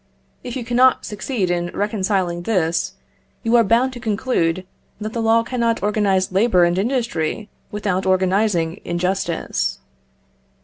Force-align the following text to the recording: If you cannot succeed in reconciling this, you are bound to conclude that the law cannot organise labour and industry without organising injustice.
If 0.43 0.55
you 0.55 0.65
cannot 0.65 1.05
succeed 1.05 1.51
in 1.51 1.67
reconciling 1.75 2.41
this, 2.41 2.93
you 3.43 3.55
are 3.55 3.63
bound 3.63 3.93
to 3.93 3.99
conclude 3.99 4.65
that 4.99 5.13
the 5.13 5.21
law 5.21 5.43
cannot 5.43 5.83
organise 5.83 6.31
labour 6.31 6.63
and 6.63 6.79
industry 6.79 7.49
without 7.71 8.07
organising 8.07 8.81
injustice. 8.83 9.77